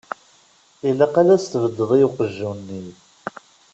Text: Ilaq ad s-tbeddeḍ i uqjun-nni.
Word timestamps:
Ilaq 0.89 1.15
ad 1.21 1.29
s-tbeddeḍ 1.41 1.91
i 1.99 2.01
uqjun-nni. 2.07 2.83